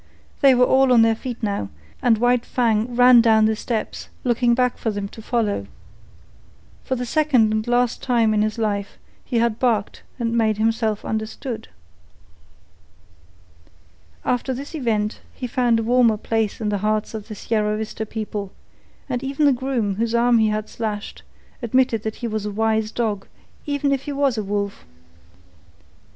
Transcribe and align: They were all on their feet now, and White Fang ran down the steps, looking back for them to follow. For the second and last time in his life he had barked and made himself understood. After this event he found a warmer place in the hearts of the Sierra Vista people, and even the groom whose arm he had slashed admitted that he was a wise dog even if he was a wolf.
They 0.39 0.55
were 0.55 0.65
all 0.65 0.91
on 0.91 1.03
their 1.03 1.13
feet 1.13 1.43
now, 1.43 1.69
and 2.01 2.17
White 2.17 2.43
Fang 2.43 2.95
ran 2.95 3.21
down 3.21 3.45
the 3.45 3.55
steps, 3.55 4.09
looking 4.23 4.55
back 4.55 4.79
for 4.79 4.89
them 4.89 5.07
to 5.09 5.21
follow. 5.21 5.67
For 6.83 6.95
the 6.95 7.05
second 7.05 7.51
and 7.53 7.67
last 7.67 8.01
time 8.01 8.33
in 8.33 8.41
his 8.41 8.57
life 8.57 8.97
he 9.23 9.37
had 9.37 9.59
barked 9.59 10.01
and 10.17 10.35
made 10.35 10.57
himself 10.57 11.05
understood. 11.05 11.67
After 14.25 14.55
this 14.55 14.73
event 14.73 15.21
he 15.35 15.45
found 15.45 15.79
a 15.79 15.83
warmer 15.83 16.17
place 16.17 16.59
in 16.59 16.69
the 16.69 16.79
hearts 16.79 17.13
of 17.13 17.27
the 17.27 17.35
Sierra 17.35 17.77
Vista 17.77 18.03
people, 18.03 18.51
and 19.07 19.23
even 19.23 19.45
the 19.45 19.53
groom 19.53 19.97
whose 19.97 20.15
arm 20.15 20.39
he 20.39 20.47
had 20.47 20.67
slashed 20.67 21.21
admitted 21.61 22.01
that 22.01 22.15
he 22.25 22.27
was 22.27 22.47
a 22.47 22.51
wise 22.51 22.89
dog 22.91 23.27
even 23.67 23.91
if 23.91 24.05
he 24.05 24.11
was 24.13 24.35
a 24.35 24.43
wolf. 24.43 24.83